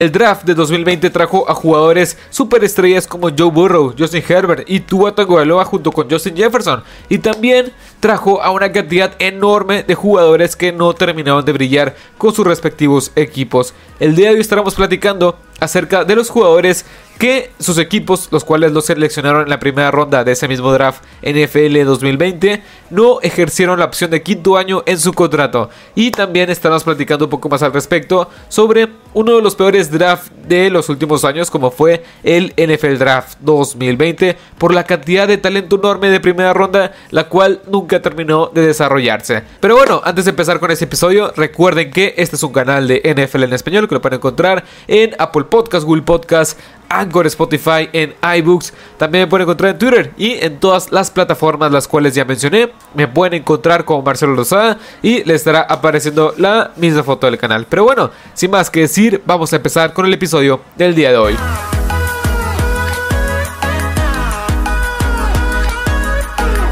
[0.00, 5.12] El draft de 2020 trajo a jugadores superestrellas como Joe Burrow, Justin Herbert y Tua
[5.12, 10.70] Tagovailoa junto con Justin Jefferson y también trajo a una cantidad enorme de jugadores que
[10.70, 13.74] no terminaron de brillar con sus respectivos equipos.
[13.98, 16.86] El día de hoy estaremos platicando acerca de los jugadores
[17.18, 21.02] que sus equipos, los cuales los seleccionaron en la primera ronda de ese mismo draft
[21.22, 25.68] NFL 2020, no ejercieron la opción de quinto año en su contrato.
[25.94, 30.30] Y también estaremos platicando un poco más al respecto sobre uno de los peores drafts
[30.46, 35.76] de los últimos años, como fue el NFL Draft 2020, por la cantidad de talento
[35.76, 39.42] enorme de primera ronda, la cual nunca terminó de desarrollarse.
[39.60, 43.02] Pero bueno, antes de empezar con este episodio, recuerden que este es un canal de
[43.04, 46.58] NFL en español que lo pueden encontrar en Apple Podcast, Google Podcast,
[47.26, 48.72] Spotify, en iBooks.
[48.96, 52.72] También me pueden encontrar en Twitter y en todas las plataformas las cuales ya mencioné.
[52.94, 57.66] Me pueden encontrar como Marcelo Rosada y les estará apareciendo la misma foto del canal.
[57.68, 61.16] Pero bueno, sin más que decir, vamos a empezar con el episodio del día de
[61.16, 61.77] hoy.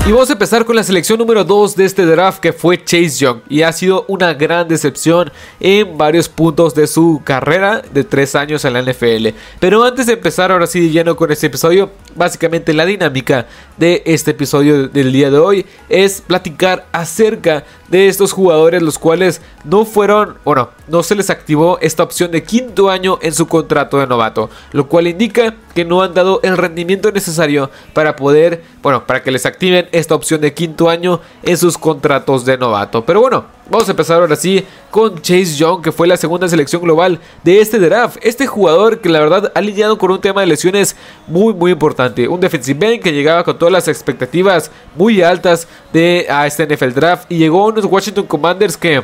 [0.07, 3.19] Y vamos a empezar con la selección número 2 de este draft que fue Chase
[3.19, 8.37] Young y ha sido una gran decepción en varios puntos de su carrera de 3
[8.37, 9.31] años en la NFL.
[9.59, 13.49] Pero antes de empezar ahora sí lleno con este episodio, básicamente la dinámica
[13.79, 19.41] de este episodio del día de hoy es platicar acerca de estos jugadores los cuales
[19.65, 23.99] no fueron, bueno, no se les activó esta opción de quinto año en su contrato
[23.99, 29.07] de novato, lo cual indica que no han dado el rendimiento necesario para poder, bueno,
[29.07, 33.05] para que les activen esta opción de quinto año en sus contratos de novato.
[33.05, 36.83] Pero bueno, vamos a empezar ahora sí con Chase Young, que fue la segunda selección
[36.83, 38.19] global de este draft.
[38.23, 42.29] Este jugador que la verdad ha lidiado con un tema de lesiones muy, muy importante.
[42.29, 46.93] Un defensive end que llegaba con todas las expectativas muy altas de a este NFL
[46.93, 49.03] draft y llegó a unos Washington Commanders que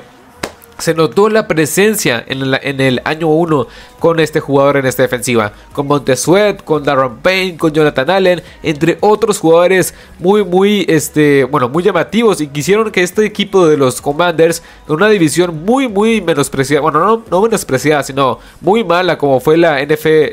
[0.79, 3.67] se notó la presencia en, el año 1
[3.99, 5.53] con este jugador en esta defensiva.
[5.73, 11.69] Con Montesuet, con Darren Payne, con Jonathan Allen, entre otros jugadores muy, muy, este, bueno,
[11.69, 16.21] muy llamativos y quisieron que este equipo de los Commanders, con una división muy, muy
[16.21, 19.79] menospreciada, bueno, no, no menospreciada, sino muy mala como fue la,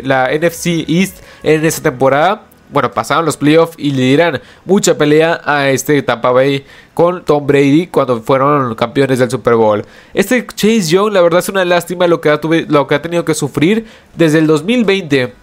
[0.03, 5.41] la NFC East en esa temporada, bueno, pasaron los playoffs y le dieran mucha pelea
[5.43, 9.85] a este Tampa Bay con Tom Brady cuando fueron campeones del Super Bowl.
[10.13, 13.85] Este Chase Young, la verdad es una lástima lo que ha tenido que sufrir
[14.15, 15.33] desde el 2020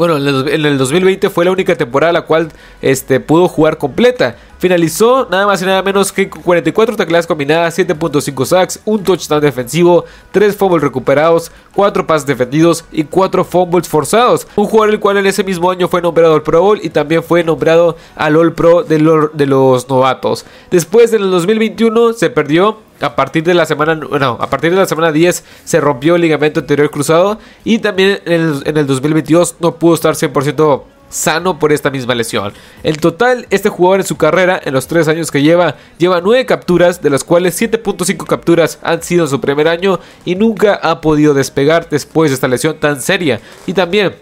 [0.00, 2.48] bueno, en el 2020 fue la única temporada la cual
[2.80, 4.34] este, pudo jugar completa.
[4.58, 10.06] Finalizó nada más y nada menos que 44 tacleadas combinadas, 7.5 sacks, un touchdown defensivo,
[10.30, 14.46] 3 fumbles recuperados, 4 pases defendidos y 4 fumbles forzados.
[14.56, 17.22] Un jugador el cual en ese mismo año fue nombrado al Pro Bowl y también
[17.22, 18.96] fue nombrado al All Pro de,
[19.34, 20.46] de los novatos.
[20.70, 24.76] Después en el 2021 se perdió a partir de la semana no, a partir de
[24.76, 28.86] la semana 10 se rompió el ligamento anterior cruzado y también en el, en el
[28.86, 32.52] 2022 no pudo estar 100% sano por esta misma lesión.
[32.82, 36.46] En total, este jugador en su carrera, en los 3 años que lleva, lleva 9
[36.46, 41.00] capturas, de las cuales 7.5 capturas han sido en su primer año y nunca ha
[41.00, 43.40] podido despegar después de esta lesión tan seria.
[43.66, 44.14] Y también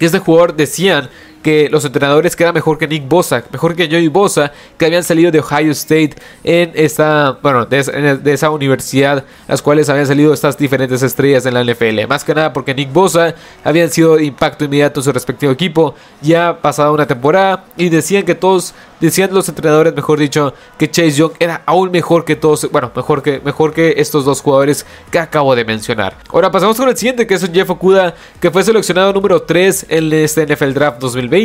[0.00, 1.10] este jugador decían
[1.46, 5.04] que los entrenadores que era mejor que Nick Bosa, mejor que Joey Bosa, que habían
[5.04, 10.58] salido de Ohio State en esta, bueno, de, esa universidad, las cuales habían salido estas
[10.58, 12.08] diferentes estrellas en la NFL.
[12.08, 16.60] Más que nada porque Nick Bosa habían sido impacto inmediato en su respectivo equipo, ya
[16.60, 21.32] pasada una temporada, y decían que todos decían los entrenadores, mejor dicho, que Chase Young
[21.38, 25.54] era aún mejor que todos, bueno, mejor que, mejor que estos dos jugadores que acabo
[25.54, 26.16] de mencionar.
[26.30, 30.12] Ahora pasamos con el siguiente, que es Jeff Okuda, que fue seleccionado número 3 en
[30.12, 31.35] este NFL Draft 2020,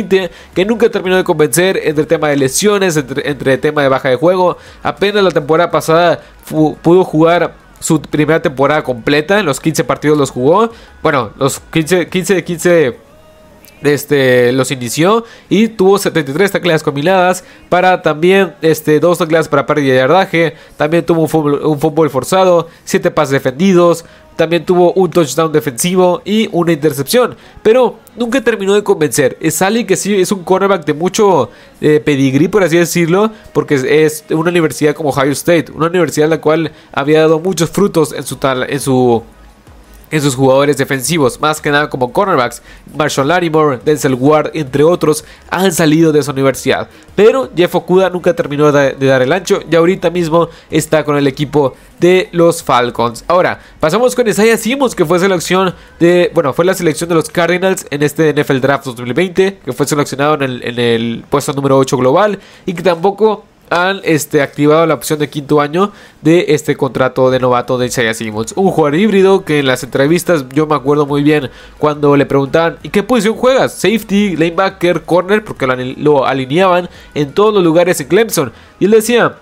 [0.54, 4.08] que nunca terminó de convencer entre el tema de lesiones, entre, el tema de baja
[4.08, 4.56] de juego.
[4.82, 6.20] Apenas la temporada pasada
[6.82, 10.70] pudo jugar su primera temporada completa, en los 15 partidos los jugó.
[11.02, 12.98] Bueno, los 15, 15 de 15
[13.84, 19.92] este, los inició y tuvo 73 tacleadas combinadas para también este, dos tacleadas para pérdida
[19.92, 20.54] de yardaje.
[20.76, 24.04] También tuvo un fútbol, forzado, 7 pases defendidos.
[24.36, 27.36] También tuvo un touchdown defensivo y una intercepción.
[27.62, 29.36] Pero nunca terminó de convencer.
[29.40, 31.50] Es alguien que sí es un cornerback de mucho
[31.82, 33.30] eh, pedigrí, por así decirlo.
[33.52, 35.66] Porque es, una universidad como Ohio State.
[35.74, 39.22] Una universidad en la cual había dado muchos frutos en su, tal, en su
[40.12, 42.62] en sus jugadores defensivos, más que nada como cornerbacks.
[42.94, 46.88] Marshall Larimore, Denzel Ward, entre otros, han salido de esa universidad.
[47.16, 51.26] Pero Jeff Okuda nunca terminó de, dar el ancho y ahorita mismo está con el
[51.26, 53.24] equipo de los Falcons.
[53.26, 57.30] Ahora, pasamos con Isaiah Simmons, que fue selección de, bueno, fue la selección de los
[57.30, 61.78] Cardinals en este NFL Draft 2020, que fue seleccionado en el, en el puesto número
[61.78, 66.76] 8 global y que tampoco han este, activado la opción de quinto año de este
[66.76, 68.52] contrato de novato de Isaiah Simmons.
[68.56, 72.78] Un jugador híbrido que en las entrevistas yo me acuerdo muy bien cuando le preguntaban
[72.82, 73.72] ¿y qué posición juegas?
[73.74, 78.52] Safety, linebacker, corner, porque lo, alineaban en todos los lugares en Clemson.
[78.78, 79.36] Y él decía,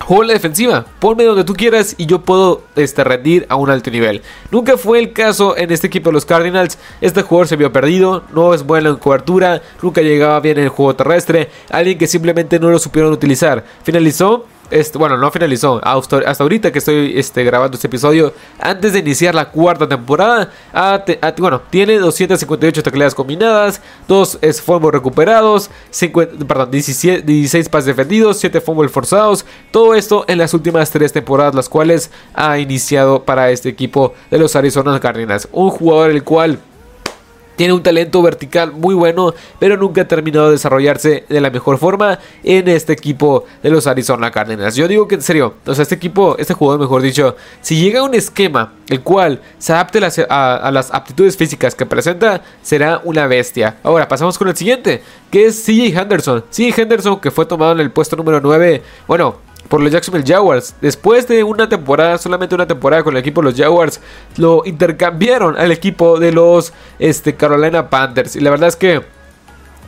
[0.00, 3.90] Juego la defensiva, ponme donde tú quieras y yo puedo este, rendir a un alto
[3.90, 4.22] nivel.
[4.50, 6.78] Nunca fue el caso en este equipo de los Cardinals.
[7.00, 10.70] Este jugador se vio perdido, no es bueno en cobertura, nunca llegaba bien en el
[10.70, 11.50] juego terrestre.
[11.70, 13.64] Alguien que simplemente no lo supieron utilizar.
[13.82, 15.80] Finalizó este, bueno, no finalizó.
[15.82, 20.50] Hasta, ahorita que estoy este, grabando este episodio, antes de iniciar la cuarta temporada,
[21.38, 28.92] bueno, tiene 258 tacleadas combinadas, 2 fumbles recuperados, 50, perdón, 16 pases defendidos, 7 fumbles
[28.92, 29.44] forzados.
[29.70, 34.38] Todo esto en las últimas 3 temporadas, las cuales ha iniciado para este equipo de
[34.38, 35.48] los Arizona Cardinals.
[35.52, 36.58] Un jugador el cual
[37.60, 41.76] tiene un talento vertical muy bueno, pero nunca ha terminado de desarrollarse de la mejor
[41.76, 44.76] forma en este equipo de los Arizona Cardinals.
[44.76, 48.00] Yo digo que en serio, o sea, este equipo, este jugador, mejor dicho, si llega
[48.00, 53.26] a un esquema el cual se adapte a, las aptitudes físicas que presenta, será una
[53.26, 53.76] bestia.
[53.82, 56.44] Ahora, pasamos con el siguiente, que es CJ Henderson.
[56.50, 58.82] CJ Henderson, que fue tomado en el puesto número 9.
[59.06, 59.36] Bueno,
[59.70, 60.74] por los Jacksonville Jaguars.
[60.82, 64.00] Después de una temporada, solamente una temporada con el equipo de los Jaguars,
[64.36, 68.34] lo intercambiaron al equipo de los este, Carolina Panthers.
[68.34, 69.00] Y la verdad es que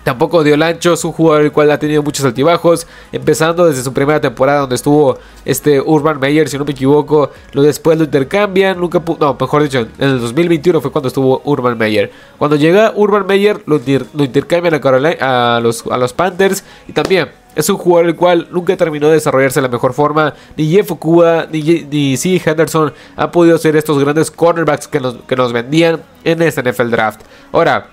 [0.04, 3.82] tampoco dio el ancho, es un jugador el cual ha tenido muchos altibajos, empezando desde
[3.82, 8.04] su primera temporada donde estuvo este Urban Meyer, si no me equivoco, lo después lo
[8.04, 12.12] intercambian, nunca no, mejor dicho, en el 2021 fue cuando estuvo Urban Meyer.
[12.38, 13.80] Cuando llega Urban Meyer lo,
[14.24, 15.16] intercambian a, Carolina,
[15.56, 19.14] a, los, a los Panthers y también es un jugador el cual nunca terminó de
[19.14, 20.34] desarrollarse de la mejor forma.
[20.56, 22.40] Ni Jeff Okuda ni, C.
[22.44, 26.90] Henderson han podido ser estos grandes cornerbacks que nos, que nos vendían en este NFL
[26.90, 27.20] Draft.
[27.52, 27.88] Ahora,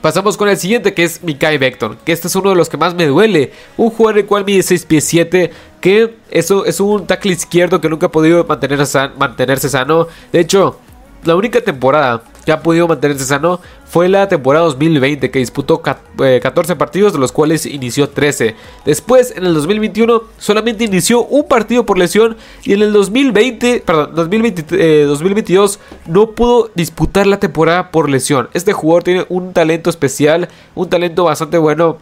[0.00, 2.78] Pasamos con el siguiente que es Mikai Vector, que este es uno de los que
[2.78, 3.52] más me duele.
[3.76, 7.90] Un jugador el cual mide 6 pies 7, que eso es un tackle izquierdo que
[7.90, 10.08] nunca ha podido mantenerse, mantenerse sano.
[10.32, 10.80] De hecho,
[11.24, 16.72] la única temporada que ha podido mantenerse sano fue la temporada 2020 que disputó 14
[16.72, 18.54] eh, partidos de los cuales inició 13.
[18.84, 24.14] Después en el 2021 solamente inició un partido por lesión y en el 2020, perdón,
[24.14, 28.48] 2020, 2022 eh, no pudo disputar la temporada por lesión.
[28.54, 31.98] Este jugador tiene un talento especial, un talento bastante bueno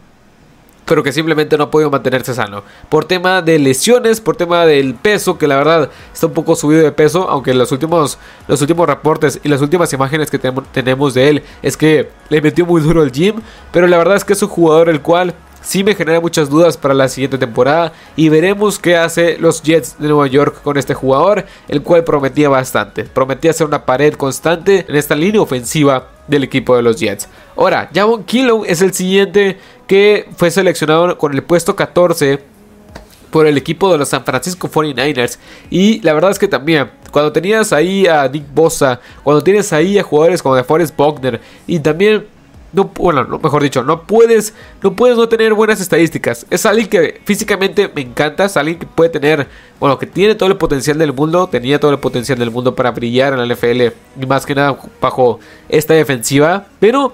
[0.85, 2.63] pero que simplemente no ha podido mantenerse sano.
[2.89, 6.81] Por tema de lesiones, por tema del peso, que la verdad está un poco subido
[6.81, 8.17] de peso, aunque los últimos,
[8.47, 12.65] los últimos reportes y las últimas imágenes que tenemos de él es que le metió
[12.65, 13.35] muy duro el gym,
[13.71, 16.77] pero la verdad es que es un jugador el cual sí me genera muchas dudas
[16.77, 20.93] para la siguiente temporada y veremos qué hace los Jets de Nueva York con este
[20.93, 26.43] jugador, el cual prometía bastante, prometía ser una pared constante en esta línea ofensiva del
[26.43, 27.27] equipo de los Jets.
[27.55, 29.57] Ahora, Javon Kilo es el siguiente
[29.87, 32.39] que fue seleccionado con el puesto 14
[33.31, 35.37] por el equipo de los San Francisco 49ers.
[35.69, 39.97] Y la verdad es que también, cuando tenías ahí a Nick Bosa, cuando tienes ahí
[39.97, 42.25] a jugadores como de Forrest Buckner y también
[42.71, 46.45] no, bueno, mejor dicho, no puedes, no puedes no tener buenas estadísticas.
[46.49, 49.47] Es alguien que físicamente me encanta, es alguien que puede tener,
[49.79, 52.91] bueno, que tiene todo el potencial del mundo, tenía todo el potencial del mundo para
[52.91, 57.13] brillar en la NFL y más que nada bajo esta defensiva, pero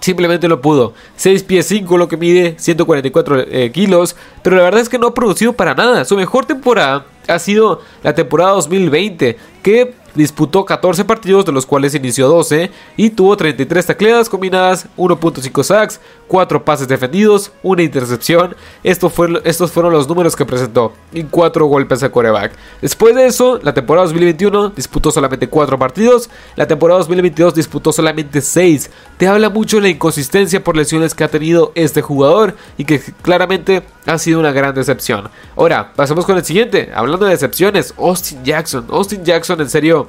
[0.00, 0.94] simplemente no pudo.
[1.16, 5.08] 6 pies 5 lo que mide, 144 eh, kilos, pero la verdad es que no
[5.08, 6.04] ha producido para nada.
[6.04, 11.94] Su mejor temporada ha sido la temporada 2020, que disputó 14 partidos, de los cuales
[11.94, 18.56] inició 12, y tuvo 33 tacleadas combinadas, 1.5 sacks, 4 pases defendidos, una intercepción.
[18.82, 22.52] estos fueron los números que presentó, y 4 golpes a coreback.
[22.80, 28.40] Después de eso, la temporada 2021 disputó solamente 4 partidos, la temporada 2022 disputó solamente
[28.40, 28.90] 6.
[29.16, 33.82] Te habla mucho la inconsistencia por lesiones que ha tenido este jugador y que claramente
[34.06, 35.28] ha sido una gran decepción.
[35.56, 36.90] Ahora, pasemos con el siguiente.
[36.94, 38.86] Hablando de decepciones, Austin Jackson.
[38.90, 40.01] Austin Jackson, en serio,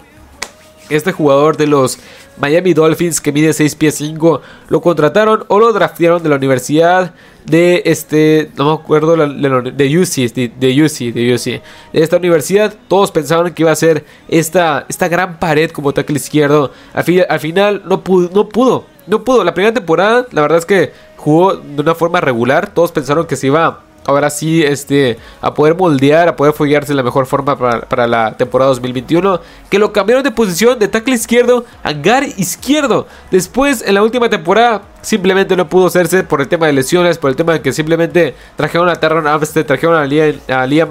[0.90, 2.00] este jugador de los
[2.38, 7.14] Miami Dolphins que mide 6 pies 5 lo contrataron o lo draftearon de la universidad
[7.46, 11.62] de este no me acuerdo de, UC de, UC de UC de
[11.94, 16.72] esta universidad todos pensaban que iba a ser esta esta gran pared como tackle izquierdo.
[16.94, 19.44] Al, al final no pudo no pudo no pudo.
[19.44, 22.74] La primera temporada la verdad es que jugó de una forma regular.
[22.74, 26.96] Todos pensaron que se iba ahora sí este, a poder moldear, a poder follarse de
[26.96, 29.40] la mejor forma para, la temporada 2021.
[29.70, 33.08] Que lo cambiaron de posición de tackle izquierdo a gar izquierdo.
[33.32, 37.30] Después, en la última temporada, simplemente no pudo hacerse por el tema de lesiones, por
[37.30, 40.90] el tema de que simplemente trajeron a Terron Amstead, trajeron a Liam, a Liam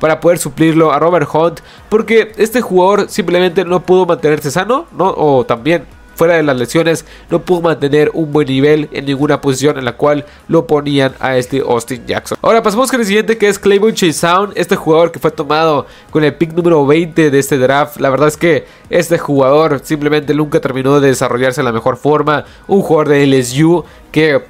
[0.00, 1.60] para poder suplirlo, a Robert Hunt.
[1.88, 5.14] Porque este jugador simplemente no pudo mantenerse sano, ¿no?
[5.16, 9.78] O también fuera de las lesiones, no pudo mantener un buen nivel en ninguna posición
[9.78, 12.36] en la cual lo ponían a este Austin Jackson.
[12.42, 15.86] Ahora pasamos con el siguiente que es Claiborne Chase Sound, este jugador que fue tomado
[16.10, 18.00] con el pick número 20 de este draft.
[18.00, 22.44] La verdad es que este jugador simplemente nunca terminó de desarrollarse de la mejor forma.
[22.66, 24.42] Un jugador de LSU que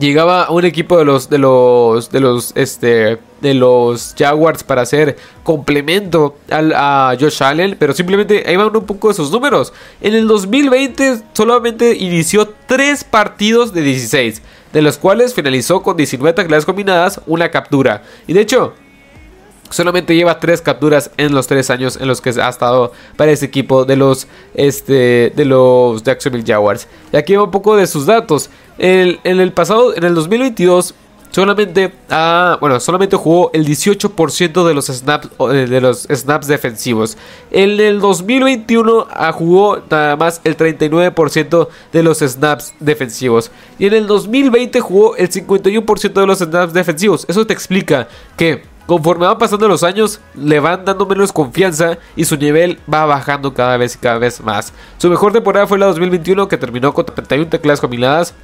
[0.00, 5.16] llegaba un equipo de los de los de los este de los Jaguars para hacer
[5.42, 9.72] complemento al, a Josh Allen, pero simplemente ahí van un poco de sus números.
[10.00, 14.42] En el 2020 solamente inició 3 partidos de 16,
[14.72, 18.02] de los cuales finalizó con 19 tacleadas combinadas, una captura.
[18.26, 18.74] Y de hecho,
[19.70, 23.46] solamente lleva 3 capturas en los 3 años en los que ha estado para ese
[23.46, 26.86] equipo de los, este, de los Jacksonville Jaguars.
[27.12, 28.50] Y aquí va un poco de sus datos.
[28.78, 30.94] en el pasado, en el 2022,
[31.30, 37.16] solamente, ah, bueno, solamente jugó el 18% de los snaps, eh, de los snaps defensivos.
[37.50, 43.50] En el 2021 ah, jugó nada más el 39% de los snaps defensivos.
[43.78, 47.24] Y en el 2020 jugó el 51% de los snaps defensivos.
[47.28, 52.24] Eso te explica que Conforme van pasando los años, le van dando menos confianza y
[52.24, 54.72] su nivel va bajando cada vez y cada vez más.
[54.98, 58.34] Su mejor temporada fue la 2021 que terminó con 31 teclas combinadas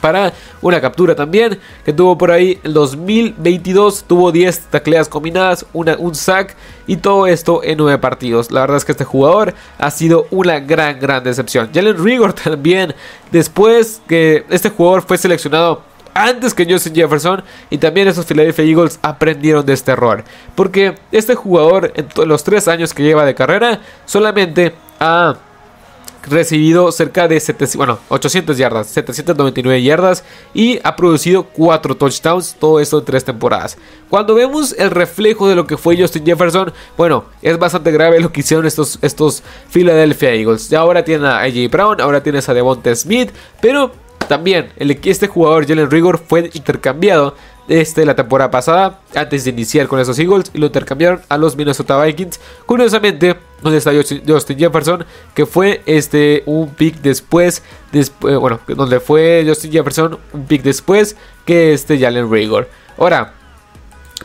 [0.00, 6.14] para una captura también que tuvo por ahí el 2022 tuvo 10 tacleas combinadas un
[6.16, 6.56] sack
[6.88, 10.60] y todo esto en 9 partidos la verdad es que este jugador ha sido una
[10.60, 12.94] gran gran decepción Jalen Rigor también
[13.30, 18.98] después que este jugador fue seleccionado antes que Justin Jefferson y también esos Philadelphia Eagles
[19.02, 20.24] aprendieron de este error.
[20.54, 25.36] Porque este jugador en los tres años que lleva de carrera solamente ha
[26.28, 32.80] recibido cerca de 700, bueno, 800 yardas, 799 yardas y ha producido 4 touchdowns, todo
[32.80, 33.76] esto en 3 temporadas.
[34.08, 38.32] Cuando vemos el reflejo de lo que fue Justin Jefferson, bueno, es bastante grave lo
[38.32, 40.68] que hicieron estos, estos Philadelphia Eagles.
[40.68, 43.30] Ya ahora tienen a AJ Brown, ahora tienes a Devonta Smith,
[43.60, 47.34] pero también, el, este jugador, Jalen Rigor, fue intercambiado
[47.68, 51.56] este, la temporada pasada, antes de iniciar con esos Eagles, y lo intercambiaron a los
[51.56, 52.38] Minnesota Vikings.
[52.66, 53.92] Curiosamente, donde está
[54.26, 55.04] Justin Jefferson,
[55.34, 57.62] que fue este, un pick después,
[57.92, 61.16] después, bueno, donde fue Justin Jefferson, un pick después
[61.46, 62.68] que este Jalen Rigor.
[62.98, 63.32] Ahora,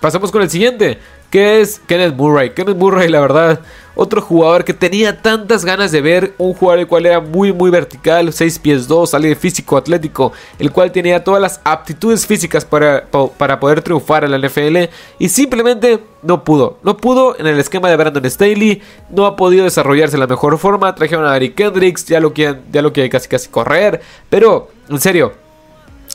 [0.02, 2.52] pasamos con el siguiente, que es Kenneth Murray.
[2.52, 3.62] Kenneth Murray, la verdad,
[4.00, 7.70] otro jugador que tenía tantas ganas de ver, un jugador el cual era muy muy
[7.70, 13.06] vertical, 6 pies 2, sale físico atlético, el cual tenía todas las aptitudes físicas para,
[13.38, 14.90] para poder triunfar en la NFL
[15.20, 19.66] y simplemente no pudo, no pudo en el esquema de Brandon Staley, no ha podido
[19.66, 23.12] desarrollarse de la mejor forma, trajeron a Eric Kendricks, ya lo quieren, ya lo quieren
[23.12, 25.34] casi casi correr, pero en serio,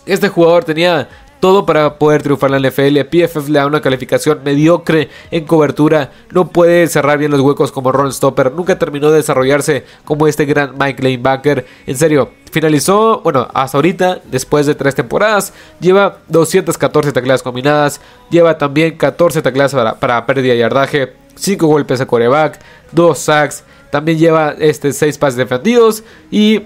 [0.06, 1.06] este jugador tenía
[1.44, 3.00] todo para poder triunfar en la NFL.
[3.00, 7.92] PFF le da una calificación mediocre en cobertura, no puede cerrar bien los huecos como
[7.92, 11.66] Ron Stopper, nunca terminó de desarrollarse como este gran Mike Lanebacker.
[11.86, 18.56] En serio, finalizó, bueno, hasta ahorita, después de tres temporadas, lleva 214 tacleadas combinadas, lleva
[18.56, 22.58] también 14 tacleadas para, pérdida de yardaje, 5 golpes a coreback,
[22.92, 26.62] 2 sacks, también lleva este 6 pases defendidos y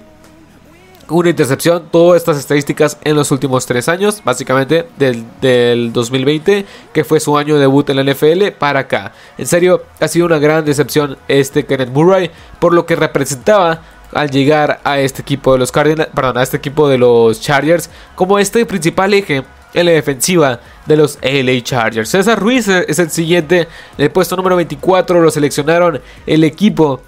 [1.10, 7.04] una intercepción, todas estas estadísticas en los últimos tres años, básicamente del, del, 2020, que
[7.04, 9.12] fue su año de debut en la NFL, para acá.
[9.38, 14.30] En serio, ha sido una gran decepción este Kenneth Murray, por lo que representaba al
[14.30, 18.38] llegar a este equipo de los Cardinals, perdón, a este equipo de los Chargers, como
[18.38, 22.08] este principal eje en la defensiva de los LA Chargers.
[22.08, 27.02] César Ruiz es el siguiente, en el puesto número 24 lo seleccionaron el equipo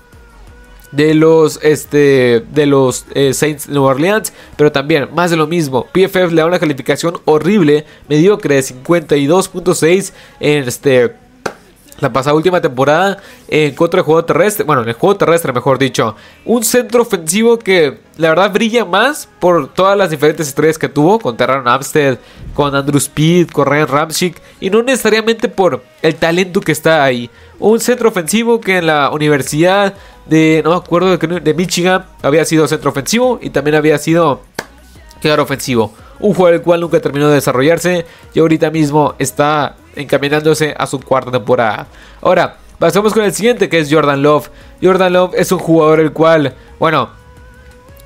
[0.93, 5.87] de los, este, de los eh, Saints Nueva Orleans, pero también más de lo mismo.
[5.93, 11.15] PFF le da una calificación horrible, mediocre de 52.6 en este
[12.01, 15.79] la pasada última temporada en contra del juego terrestre, bueno, en el juego terrestre mejor
[15.79, 20.89] dicho, un centro ofensivo que la verdad brilla más por todas las diferentes estrellas que
[20.89, 22.19] tuvo, con Terran Amstead,
[22.55, 27.31] con Andrew Speed, con Ryan Ramchick, y no necesariamente por el talento que está ahí.
[27.59, 29.95] Un centro ofensivo que en la universidad
[30.27, 34.43] de, no me acuerdo, de Michigan había sido centro ofensivo y también había sido
[35.21, 35.93] quedar ofensivo.
[36.21, 41.01] Un juego el cual nunca terminó de desarrollarse y ahorita mismo está encaminándose a su
[41.01, 41.87] cuarta temporada.
[42.21, 44.51] Ahora, pasamos con el siguiente que es Jordan Love.
[44.83, 47.11] Jordan Love es un jugador el cual, bueno,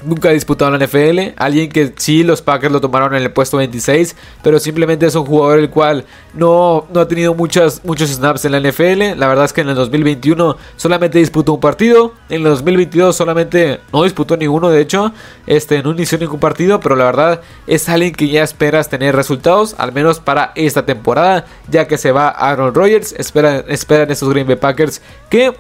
[0.05, 1.35] nunca ha disputado en la NFL.
[1.37, 5.25] Alguien que sí, los Packers lo tomaron en el puesto 26, pero simplemente es un
[5.25, 9.19] jugador el cual no, no ha tenido muchas, muchos snaps en la NFL.
[9.19, 12.13] La verdad es que en el 2021 solamente disputó un partido.
[12.29, 15.13] En el 2022 solamente no disputó ninguno, de hecho.
[15.47, 19.75] Este, no inició ningún partido, pero la verdad es alguien que ya esperas tener resultados,
[19.79, 23.15] al menos para esta temporada, ya que se va Aaron Rodgers.
[23.19, 25.55] Esperan, esperan esos Green Bay Packers que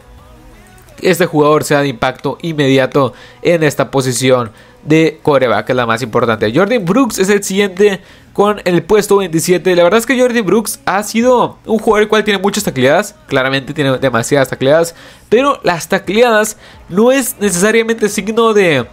[1.05, 4.51] este jugador sea de impacto inmediato en esta posición
[4.85, 6.53] de coreback, que es la más importante.
[6.55, 8.01] Jordan Brooks es el siguiente
[8.33, 9.75] con el puesto 27.
[9.77, 13.15] La verdad es que Jordan Brooks ha sido un jugador el cual tiene muchas tacleadas,
[13.27, 14.95] claramente tiene demasiadas tacleadas,
[15.29, 16.57] pero las tacleadas
[16.89, 18.87] no es necesariamente signo de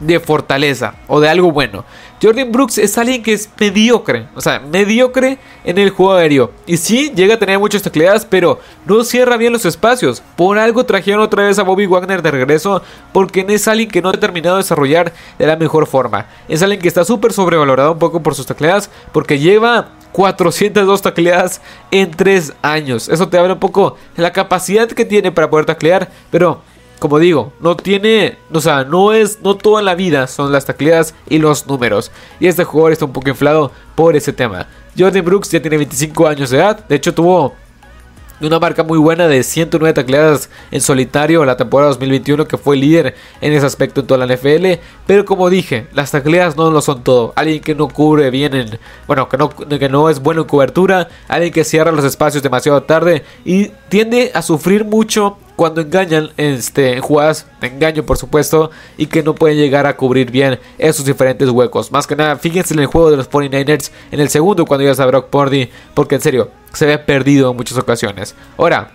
[0.00, 1.84] de fortaleza o de algo bueno.
[2.22, 6.50] Jordan Brooks es alguien que es mediocre, o sea, mediocre en el juego aéreo.
[6.66, 10.22] Y sí, llega a tener muchas tacleadas, pero no cierra bien los espacios.
[10.36, 12.82] Por algo trajeron otra vez a Bobby Wagner de regreso,
[13.14, 16.26] porque es alguien que no ha terminado de desarrollar de la mejor forma.
[16.46, 21.62] Es alguien que está súper sobrevalorado un poco por sus tacleadas, porque lleva 402 tacleadas
[21.90, 23.08] en 3 años.
[23.08, 26.62] Eso te habla un poco de la capacidad que tiene para poder taclear, pero
[27.00, 31.14] como digo, no tiene, o sea, no es, no toda la vida son las tacleadas
[31.28, 32.12] y los números.
[32.38, 34.68] Y este jugador está un poco inflado por ese tema.
[34.96, 37.54] Jordan Brooks ya tiene 25 años de edad, de hecho tuvo
[38.46, 43.14] una marca muy buena de 109 tacleadas en solitario la temporada 2021 que fue líder
[43.40, 47.04] en ese aspecto en toda la NFL pero como dije las tacleadas no lo son
[47.04, 50.48] todo alguien que no cubre bien en bueno que no, que no es bueno en
[50.48, 56.30] cobertura alguien que cierra los espacios demasiado tarde y tiende a sufrir mucho cuando engañan
[56.38, 61.04] este, en jugadas engaño, por supuesto, y que no pueden llegar a cubrir bien esos
[61.04, 61.92] diferentes huecos.
[61.92, 65.02] Más que nada, fíjense en el juego de los 49ers en el segundo cuando ya
[65.02, 68.34] a Brock Purdy, porque en serio, se ve perdido en muchas ocasiones.
[68.56, 68.92] Ahora,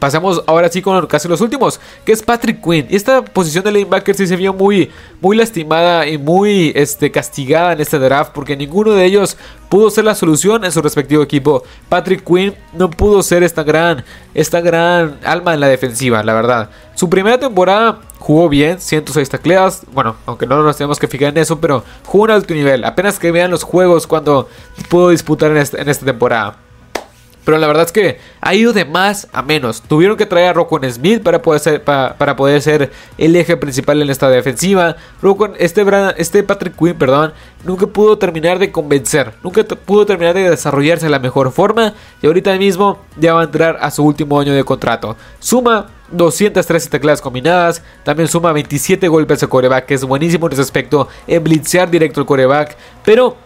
[0.00, 2.86] Pasamos ahora sí con casi los últimos, que es Patrick Quinn.
[2.88, 4.90] Y esta posición de linebacker sí se vio muy,
[5.20, 9.36] muy lastimada y muy este, castigada en este draft, porque ninguno de ellos
[9.68, 11.62] pudo ser la solución en su respectivo equipo.
[11.90, 14.02] Patrick Quinn no pudo ser esta gran,
[14.32, 16.70] esta gran alma en la defensiva, la verdad.
[16.94, 19.82] Su primera temporada jugó bien, 106 tacleadas.
[19.92, 22.84] Bueno, aunque no nos tenemos que fijar en eso, pero jugó un alto nivel.
[22.84, 24.48] Apenas que vean los juegos cuando
[24.88, 26.69] pudo disputar en esta temporada.
[27.44, 29.82] Pero la verdad es que ha ido de más a menos.
[29.82, 34.02] Tuvieron que traer a Rocco Smith para poder, ser, para, poder ser el eje principal
[34.02, 34.96] en esta defensiva.
[35.22, 35.84] Rocco, este,
[36.16, 37.32] este Patrick Quinn, perdón,
[37.64, 39.32] nunca pudo terminar de convencer.
[39.42, 41.94] Nunca pudo terminar de desarrollarse de la mejor forma.
[42.22, 45.16] Y ahorita mismo ya va a entrar a su último año de contrato.
[45.38, 47.82] Suma 213 tecladas combinadas.
[48.04, 51.08] También suma 27 golpes de coreback, que es buenísimo en ese aspecto.
[51.26, 52.76] En blitzear directo el coreback.
[53.04, 53.36] Pero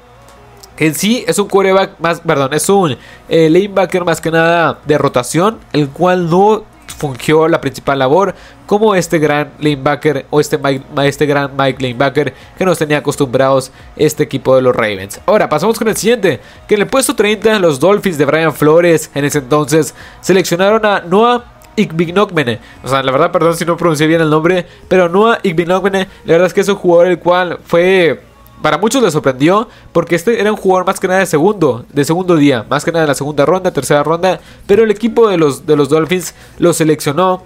[0.78, 2.96] en sí es un quarterback más, perdón, es un
[3.28, 6.64] eh, lanebacker más que nada de rotación, el cual no
[6.96, 8.34] fungió la principal labor
[8.66, 10.58] como este gran lanebacker o este,
[11.04, 15.20] este gran Mike lanebacker que nos tenía acostumbrados este equipo de los Ravens.
[15.26, 19.10] Ahora pasamos con el siguiente, que en el puesto 30 los Dolphins de Brian Flores
[19.14, 21.44] en ese entonces seleccionaron a Noah
[21.76, 22.60] Igbignogmene.
[22.82, 26.32] O sea, la verdad, perdón si no pronuncié bien el nombre, pero Noah Igbignogmene, la
[26.32, 28.22] verdad es que es un jugador el cual fue
[28.62, 32.04] para muchos les sorprendió porque este era un jugador más que nada de segundo, de
[32.04, 35.36] segundo día, más que nada de la segunda ronda, tercera ronda, pero el equipo de
[35.36, 37.42] los, de los Dolphins lo seleccionó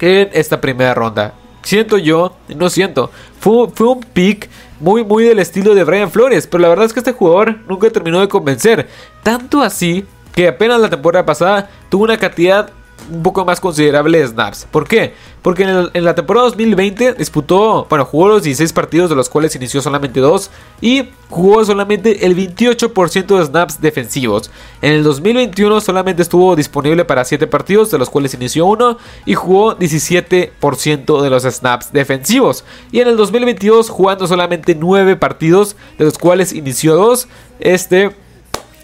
[0.00, 1.34] en esta primera ronda.
[1.62, 4.48] Siento yo, no siento, fue, fue un pick
[4.80, 7.90] muy, muy del estilo de Brian Flores, pero la verdad es que este jugador nunca
[7.90, 8.88] terminó de convencer,
[9.22, 10.04] tanto así
[10.34, 12.70] que apenas la temporada pasada tuvo una cantidad
[13.10, 14.66] un poco más considerable de snaps.
[14.70, 15.14] ¿Por qué?
[15.42, 19.80] Porque en, la temporada 2020 disputó, bueno, jugó los 16 partidos de los cuales inició
[19.80, 24.50] solamente 2 y jugó solamente el 28% de snaps defensivos.
[24.82, 29.34] En el 2021 solamente estuvo disponible para 7 partidos de los cuales inició 1 y
[29.34, 32.64] jugó 17% de los snaps defensivos.
[32.92, 37.28] Y en el 2022 jugando solamente 9 partidos de los cuales inició 2,
[37.60, 38.10] este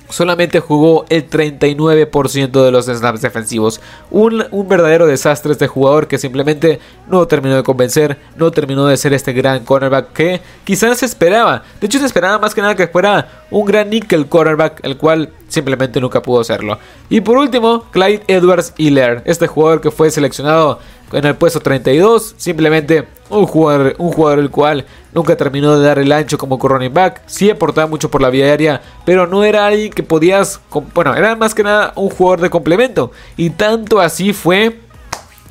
[0.08, 3.80] solamente jugó el 39% de los snaps defensivos.
[4.10, 9.12] Un, verdadero desastre este jugador que simplemente no terminó de convencer, no terminó de ser
[9.12, 11.62] este gran cornerback que quizás se esperaba.
[11.80, 15.30] De hecho se esperaba más que nada que fuera un gran nickel cornerback, el cual
[15.48, 16.78] simplemente nunca pudo serlo.
[17.08, 20.78] Y por último, Clyde Edwards Hiller, este jugador que fue seleccionado
[21.14, 25.98] en el puesto 32, simplemente un jugador, un jugador el cual nunca terminó de dar
[25.98, 29.66] el ancho como running back, sí aportaba mucho por la vía aérea, pero no era
[29.66, 30.60] alguien que podías,
[30.94, 34.80] bueno, era más que nada un jugador de complemento, y tanto así fue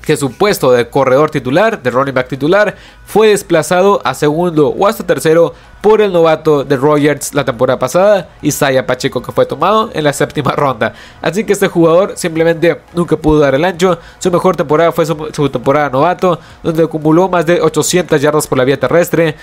[0.06, 4.86] que su puesto de corredor titular, de running back titular, fue desplazado a segundo o
[4.86, 9.90] hasta tercero por el novato de Rogers la temporada pasada, Isaiah Pacheco, que fue tomado
[9.94, 10.94] en la séptima ronda.
[11.22, 14.00] Así que este jugador simplemente nunca pudo dar el ancho.
[14.18, 18.64] Su mejor temporada fue su, temporada novato, donde acumuló más de 800 yardas por la
[18.64, 19.36] vía terrestre,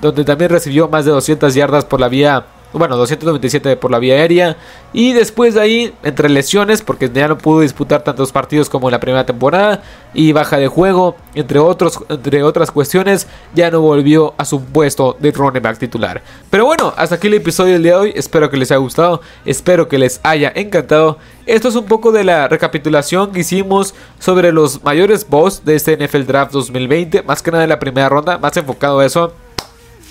[0.00, 2.44] donde también recibió más de 200 yardas por la vía
[2.78, 4.56] bueno, 297 por la vía aérea.
[4.92, 8.92] Y después de ahí, entre lesiones, porque ya no pudo disputar tantos partidos como en
[8.92, 9.82] la primera temporada,
[10.14, 15.16] y baja de juego, entre, otros, entre otras cuestiones, ya no volvió a su puesto
[15.18, 16.22] de running back titular.
[16.50, 18.12] Pero bueno, hasta aquí el episodio del día de hoy.
[18.14, 21.18] Espero que les haya gustado, espero que les haya encantado.
[21.44, 25.96] Esto es un poco de la recapitulación que hicimos sobre los mayores boss de este
[25.96, 29.32] NFL Draft 2020, más que nada en la primera ronda, más enfocado a eso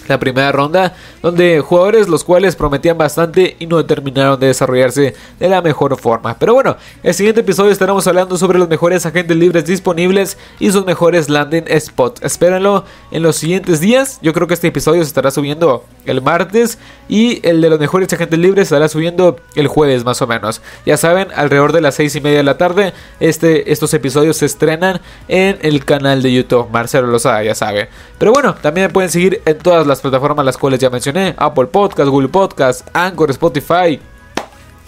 [0.08, 5.50] la primera ronda, donde jugadores los cuales prometían bastante y no terminaron de desarrollarse de
[5.50, 6.38] la mejor forma.
[6.38, 10.86] Pero bueno, el siguiente episodio estaremos hablando sobre los mejores agentes libres disponibles y sus
[10.86, 12.22] mejores landing spots.
[12.22, 14.20] Espérenlo en los siguientes días.
[14.22, 18.12] Yo creo que este episodio se estará subiendo el martes y el de los mejores
[18.14, 20.62] agentes libres estará subiendo el jueves más o menos.
[20.86, 24.46] Ya saben, alrededor de las seis y media de la tarde, este, estos episodios se
[24.46, 26.70] estrenan en el canal de YouTube.
[26.72, 27.90] Marcelo Lozada, ya sabe.
[28.18, 31.68] Pero bueno, también me pueden seguir en todas las plataformas las cuales ya mencioné, Apple
[31.68, 34.00] Podcast, Google Podcast, Anchor, Spotify,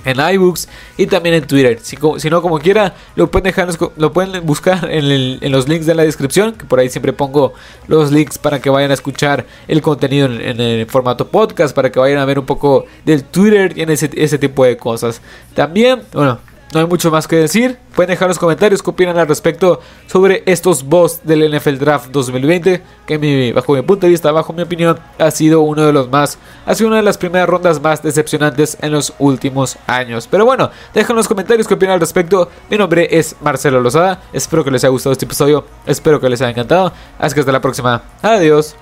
[0.07, 1.79] en iBooks y también en Twitter.
[1.81, 1.97] Si,
[2.29, 6.53] no, como quiera, lo pueden, dejar, lo pueden buscar en, los links de la descripción,
[6.53, 7.53] que por ahí siempre pongo
[7.87, 11.99] los links para que vayan a escuchar el contenido en, el formato podcast, para que
[11.99, 15.21] vayan a ver un poco del Twitter y en ese, ese tipo de cosas.
[15.53, 16.39] También, bueno,
[16.73, 17.77] no hay mucho más que decir.
[17.95, 22.83] Pueden dejar los comentarios qué opinan al respecto sobre estos boss del NFL Draft 2020.
[23.05, 26.37] Que bajo mi punto de vista, bajo mi opinión, ha sido uno de los más.
[26.65, 30.27] Ha sido una de las primeras rondas más decepcionantes en los últimos años.
[30.29, 32.49] Pero bueno, dejen los comentarios qué opinan al respecto.
[32.69, 34.21] Mi nombre es Marcelo Lozada.
[34.33, 35.65] Espero que les haya gustado este episodio.
[35.85, 36.91] Espero que les haya encantado.
[37.17, 38.03] Así que hasta la próxima.
[38.21, 38.75] Adiós.